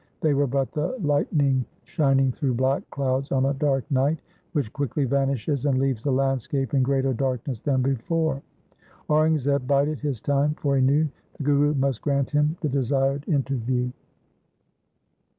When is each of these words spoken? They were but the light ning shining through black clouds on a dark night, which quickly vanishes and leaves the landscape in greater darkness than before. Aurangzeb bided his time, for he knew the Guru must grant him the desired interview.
They 0.21 0.33
were 0.33 0.47
but 0.47 0.71
the 0.71 0.97
light 0.99 1.31
ning 1.31 1.63
shining 1.83 2.31
through 2.31 2.55
black 2.55 2.89
clouds 2.89 3.31
on 3.31 3.45
a 3.45 3.53
dark 3.53 3.83
night, 3.91 4.17
which 4.53 4.73
quickly 4.73 5.05
vanishes 5.05 5.67
and 5.67 5.77
leaves 5.77 6.01
the 6.01 6.11
landscape 6.11 6.73
in 6.73 6.81
greater 6.81 7.13
darkness 7.13 7.59
than 7.59 7.83
before. 7.83 8.41
Aurangzeb 9.11 9.67
bided 9.67 9.99
his 9.99 10.19
time, 10.19 10.55
for 10.55 10.75
he 10.75 10.81
knew 10.81 11.07
the 11.37 11.43
Guru 11.43 11.75
must 11.75 12.01
grant 12.01 12.31
him 12.31 12.57
the 12.61 12.69
desired 12.69 13.29
interview. 13.29 13.91